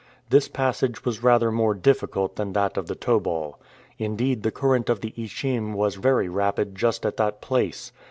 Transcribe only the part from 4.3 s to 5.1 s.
the current of